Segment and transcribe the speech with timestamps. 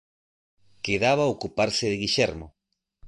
[0.85, 2.47] Quedaba ocuparse de Guillermo.